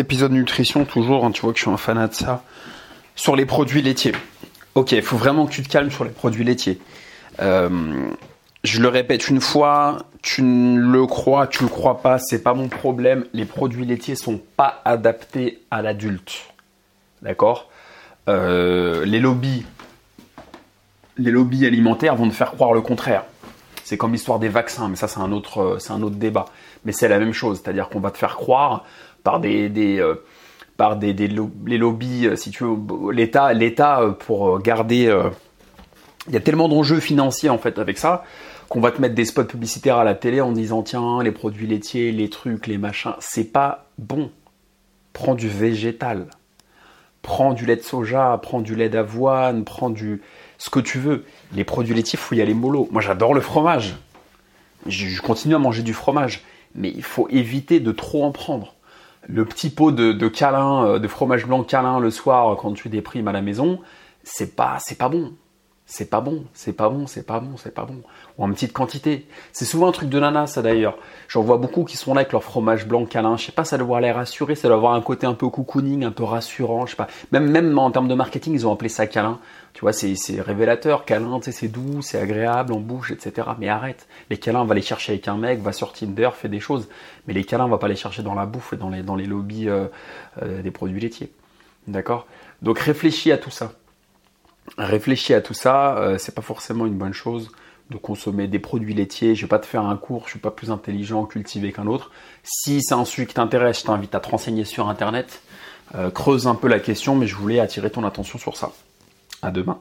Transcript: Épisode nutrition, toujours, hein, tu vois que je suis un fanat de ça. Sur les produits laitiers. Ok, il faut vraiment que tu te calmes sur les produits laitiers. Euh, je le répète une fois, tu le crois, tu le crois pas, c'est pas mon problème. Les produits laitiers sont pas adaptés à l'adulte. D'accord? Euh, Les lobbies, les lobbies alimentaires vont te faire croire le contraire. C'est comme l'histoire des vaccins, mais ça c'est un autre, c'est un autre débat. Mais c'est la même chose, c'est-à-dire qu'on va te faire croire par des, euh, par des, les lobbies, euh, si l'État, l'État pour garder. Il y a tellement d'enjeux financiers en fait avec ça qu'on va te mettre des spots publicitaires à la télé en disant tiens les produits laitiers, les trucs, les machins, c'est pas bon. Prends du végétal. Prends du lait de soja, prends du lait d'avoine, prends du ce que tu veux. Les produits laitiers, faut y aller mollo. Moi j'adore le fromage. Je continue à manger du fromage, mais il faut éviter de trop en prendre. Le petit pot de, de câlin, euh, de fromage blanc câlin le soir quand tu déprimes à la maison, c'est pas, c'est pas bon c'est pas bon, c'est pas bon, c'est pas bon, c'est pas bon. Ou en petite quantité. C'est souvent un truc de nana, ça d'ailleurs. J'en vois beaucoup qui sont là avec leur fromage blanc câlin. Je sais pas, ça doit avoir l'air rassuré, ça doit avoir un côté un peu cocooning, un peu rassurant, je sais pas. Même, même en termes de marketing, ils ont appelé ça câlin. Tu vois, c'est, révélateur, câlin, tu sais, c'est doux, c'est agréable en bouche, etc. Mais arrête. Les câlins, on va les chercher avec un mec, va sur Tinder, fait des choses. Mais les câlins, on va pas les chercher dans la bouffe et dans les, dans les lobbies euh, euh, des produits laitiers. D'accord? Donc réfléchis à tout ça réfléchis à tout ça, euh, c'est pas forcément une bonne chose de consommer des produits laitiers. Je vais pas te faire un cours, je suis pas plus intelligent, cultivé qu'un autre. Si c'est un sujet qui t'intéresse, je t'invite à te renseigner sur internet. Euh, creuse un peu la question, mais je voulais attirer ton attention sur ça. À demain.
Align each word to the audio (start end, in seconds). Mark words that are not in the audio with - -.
Épisode 0.00 0.32
nutrition, 0.32 0.86
toujours, 0.86 1.26
hein, 1.26 1.30
tu 1.30 1.42
vois 1.42 1.52
que 1.52 1.58
je 1.58 1.64
suis 1.64 1.70
un 1.70 1.76
fanat 1.76 2.08
de 2.08 2.14
ça. 2.14 2.42
Sur 3.16 3.36
les 3.36 3.44
produits 3.44 3.82
laitiers. 3.82 4.14
Ok, 4.74 4.92
il 4.92 5.02
faut 5.02 5.18
vraiment 5.18 5.44
que 5.44 5.52
tu 5.52 5.62
te 5.62 5.68
calmes 5.68 5.90
sur 5.90 6.04
les 6.04 6.10
produits 6.10 6.42
laitiers. 6.42 6.78
Euh, 7.42 7.68
je 8.64 8.80
le 8.80 8.88
répète 8.88 9.28
une 9.28 9.42
fois, 9.42 10.06
tu 10.22 10.40
le 10.42 11.06
crois, 11.06 11.46
tu 11.48 11.64
le 11.64 11.68
crois 11.68 12.00
pas, 12.00 12.18
c'est 12.18 12.42
pas 12.42 12.54
mon 12.54 12.68
problème. 12.68 13.26
Les 13.34 13.44
produits 13.44 13.84
laitiers 13.84 14.14
sont 14.14 14.40
pas 14.56 14.80
adaptés 14.86 15.60
à 15.70 15.82
l'adulte. 15.82 16.32
D'accord? 17.20 17.68
Euh, 18.28 19.04
Les 19.04 19.20
lobbies, 19.20 19.66
les 21.18 21.30
lobbies 21.30 21.66
alimentaires 21.66 22.16
vont 22.16 22.28
te 22.30 22.34
faire 22.34 22.52
croire 22.52 22.72
le 22.72 22.80
contraire. 22.80 23.24
C'est 23.90 23.96
comme 23.96 24.12
l'histoire 24.12 24.38
des 24.38 24.48
vaccins, 24.48 24.88
mais 24.88 24.94
ça 24.94 25.08
c'est 25.08 25.18
un 25.18 25.32
autre, 25.32 25.78
c'est 25.80 25.92
un 25.92 26.00
autre 26.02 26.14
débat. 26.14 26.44
Mais 26.84 26.92
c'est 26.92 27.08
la 27.08 27.18
même 27.18 27.32
chose, 27.32 27.60
c'est-à-dire 27.60 27.88
qu'on 27.88 27.98
va 27.98 28.12
te 28.12 28.18
faire 28.18 28.36
croire 28.36 28.84
par 29.24 29.40
des, 29.40 29.98
euh, 29.98 30.14
par 30.76 30.94
des, 30.94 31.12
les 31.12 31.26
lobbies, 31.76 32.28
euh, 32.28 32.36
si 32.36 32.52
l'État, 33.10 33.52
l'État 33.52 34.14
pour 34.20 34.60
garder. 34.60 35.12
Il 36.28 36.32
y 36.32 36.36
a 36.36 36.40
tellement 36.40 36.68
d'enjeux 36.68 37.00
financiers 37.00 37.48
en 37.48 37.58
fait 37.58 37.80
avec 37.80 37.98
ça 37.98 38.22
qu'on 38.68 38.78
va 38.80 38.92
te 38.92 39.00
mettre 39.00 39.16
des 39.16 39.24
spots 39.24 39.42
publicitaires 39.42 39.96
à 39.96 40.04
la 40.04 40.14
télé 40.14 40.40
en 40.40 40.52
disant 40.52 40.84
tiens 40.84 41.20
les 41.24 41.32
produits 41.32 41.66
laitiers, 41.66 42.12
les 42.12 42.30
trucs, 42.30 42.68
les 42.68 42.78
machins, 42.78 43.14
c'est 43.18 43.52
pas 43.52 43.86
bon. 43.98 44.30
Prends 45.12 45.34
du 45.34 45.48
végétal. 45.48 46.28
Prends 47.22 47.54
du 47.54 47.66
lait 47.66 47.74
de 47.74 47.82
soja, 47.82 48.38
prends 48.40 48.60
du 48.60 48.76
lait 48.76 48.88
d'avoine, 48.88 49.64
prends 49.64 49.90
du 49.90 50.22
ce 50.60 50.70
que 50.70 50.78
tu 50.78 50.98
veux. 50.98 51.24
Les 51.52 51.64
produits 51.64 51.94
laitiers, 51.94 52.18
faut 52.18 52.36
y 52.36 52.42
aller 52.42 52.54
mollo. 52.54 52.86
Moi 52.92 53.00
j'adore 53.00 53.34
le 53.34 53.40
fromage. 53.40 53.96
Je 54.86 55.20
continue 55.20 55.54
à 55.54 55.58
manger 55.58 55.82
du 55.82 55.94
fromage, 55.94 56.44
mais 56.74 56.92
il 56.94 57.02
faut 57.02 57.28
éviter 57.30 57.80
de 57.80 57.90
trop 57.90 58.24
en 58.24 58.30
prendre. 58.30 58.74
Le 59.26 59.44
petit 59.44 59.70
pot 59.70 59.90
de, 59.90 60.12
de 60.12 60.28
câlin, 60.28 60.84
euh, 60.84 60.98
de 60.98 61.08
fromage 61.08 61.46
blanc 61.46 61.64
câlin 61.64 61.98
le 61.98 62.10
soir 62.10 62.56
quand 62.56 62.72
tu 62.72 62.88
déprimes 62.88 63.28
à 63.28 63.32
la 63.32 63.42
maison, 63.42 63.80
c'est 64.22 64.54
pas, 64.54 64.78
c'est 64.80 64.96
pas 64.96 65.08
bon 65.08 65.32
c'est 65.90 66.08
pas 66.08 66.20
bon, 66.20 66.44
c'est 66.54 66.72
pas 66.72 66.88
bon, 66.88 67.08
c'est 67.08 67.24
pas 67.24 67.40
bon, 67.40 67.56
c'est 67.56 67.74
pas 67.74 67.84
bon. 67.84 67.96
Ou 68.38 68.44
en 68.44 68.52
petite 68.52 68.72
quantité. 68.72 69.26
C'est 69.52 69.64
souvent 69.64 69.88
un 69.88 69.92
truc 69.92 70.08
de 70.08 70.20
nana, 70.20 70.46
ça 70.46 70.62
d'ailleurs. 70.62 70.96
J'en 71.26 71.42
vois 71.42 71.56
beaucoup 71.56 71.82
qui 71.82 71.96
sont 71.96 72.14
là 72.14 72.20
avec 72.20 72.30
leur 72.30 72.44
fromage 72.44 72.86
blanc 72.86 73.06
câlin. 73.06 73.36
Je 73.36 73.46
sais 73.46 73.52
pas, 73.52 73.64
ça 73.64 73.76
doit 73.76 73.86
avoir 73.86 74.00
l'air 74.00 74.14
rassuré, 74.14 74.54
ça 74.54 74.68
doit 74.68 74.76
avoir 74.76 74.94
un 74.94 75.00
côté 75.00 75.26
un 75.26 75.34
peu 75.34 75.48
cocooning, 75.48 76.04
un 76.04 76.12
peu 76.12 76.22
rassurant, 76.22 76.86
je 76.86 76.92
sais 76.92 76.96
pas. 76.96 77.08
Même, 77.32 77.50
même 77.50 77.76
en 77.76 77.90
termes 77.90 78.06
de 78.06 78.14
marketing, 78.14 78.54
ils 78.54 78.68
ont 78.68 78.72
appelé 78.72 78.88
ça 78.88 79.08
câlin. 79.08 79.40
Tu 79.72 79.80
vois, 79.80 79.92
c'est, 79.92 80.14
révélateur, 80.40 81.04
câlin, 81.04 81.40
tu 81.40 81.46
sais, 81.46 81.52
c'est 81.52 81.68
doux, 81.68 82.02
c'est 82.02 82.20
agréable 82.20 82.72
en 82.72 82.78
bouche, 82.78 83.10
etc. 83.10 83.48
Mais 83.58 83.68
arrête. 83.68 84.06
Les 84.30 84.36
câlins, 84.36 84.60
on 84.60 84.66
va 84.66 84.76
les 84.76 84.82
chercher 84.82 85.14
avec 85.14 85.26
un 85.26 85.36
mec, 85.36 85.60
va 85.60 85.72
sur 85.72 85.92
Tinder, 85.92 86.30
fait 86.34 86.48
des 86.48 86.60
choses. 86.60 86.88
Mais 87.26 87.34
les 87.34 87.42
câlins, 87.42 87.64
on 87.64 87.68
va 87.68 87.78
pas 87.78 87.88
les 87.88 87.96
chercher 87.96 88.22
dans 88.22 88.34
la 88.34 88.46
bouffe 88.46 88.74
et 88.74 88.76
dans 88.76 88.90
les, 88.90 89.02
dans 89.02 89.16
les 89.16 89.26
lobbies 89.26 89.68
euh, 89.68 89.86
euh, 90.40 90.62
des 90.62 90.70
produits 90.70 91.00
laitiers. 91.00 91.32
D'accord? 91.88 92.28
Donc 92.62 92.78
réfléchis 92.78 93.32
à 93.32 93.38
tout 93.38 93.50
ça 93.50 93.72
réfléchis 94.86 95.34
à 95.34 95.40
tout 95.40 95.54
ça, 95.54 95.96
euh, 95.98 96.18
c'est 96.18 96.34
pas 96.34 96.42
forcément 96.42 96.86
une 96.86 96.96
bonne 96.96 97.12
chose 97.12 97.50
de 97.90 97.96
consommer 97.96 98.46
des 98.46 98.58
produits 98.58 98.94
laitiers. 98.94 99.34
Je 99.34 99.42
vais 99.42 99.48
pas 99.48 99.58
te 99.58 99.66
faire 99.66 99.84
un 99.84 99.96
cours, 99.96 100.24
je 100.24 100.30
suis 100.30 100.38
pas 100.38 100.50
plus 100.50 100.70
intelligent, 100.70 101.24
cultivé 101.24 101.72
qu'un 101.72 101.86
autre. 101.86 102.10
Si 102.42 102.82
c'est 102.82 102.94
un 102.94 103.04
sujet 103.04 103.26
qui 103.26 103.34
t'intéresse, 103.34 103.80
je 103.80 103.86
t'invite 103.86 104.14
à 104.14 104.20
te 104.20 104.28
renseigner 104.28 104.64
sur 104.64 104.88
internet. 104.88 105.42
Euh, 105.96 106.10
creuse 106.10 106.46
un 106.46 106.54
peu 106.54 106.68
la 106.68 106.78
question, 106.78 107.16
mais 107.16 107.26
je 107.26 107.34
voulais 107.34 107.58
attirer 107.58 107.90
ton 107.90 108.04
attention 108.04 108.38
sur 108.38 108.56
ça. 108.56 108.72
À 109.42 109.50
demain. 109.50 109.80